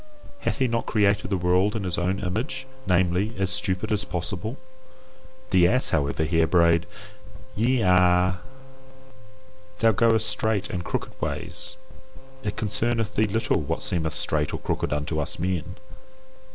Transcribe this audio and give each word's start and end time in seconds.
Hath 0.39 0.57
he 0.57 0.67
not 0.67 0.87
created 0.87 1.29
the 1.29 1.37
world 1.37 1.75
in 1.75 1.83
his 1.83 1.99
own 1.99 2.21
image, 2.21 2.65
namely, 2.87 3.35
as 3.37 3.51
stupid 3.51 3.91
as 3.91 4.03
possible? 4.03 4.57
The 5.51 5.67
ass, 5.67 5.91
however, 5.91 6.23
here 6.23 6.47
brayed 6.47 6.87
YE 7.55 7.81
A. 7.83 8.39
Thou 9.77 9.91
goest 9.91 10.27
straight 10.27 10.71
and 10.71 10.83
crooked 10.83 11.13
ways; 11.21 11.77
it 12.41 12.55
concerneth 12.55 13.13
thee 13.15 13.25
little 13.27 13.61
what 13.61 13.83
seemeth 13.83 14.15
straight 14.15 14.55
or 14.55 14.59
crooked 14.59 14.91
unto 14.91 15.19
us 15.19 15.37
men. 15.37 15.75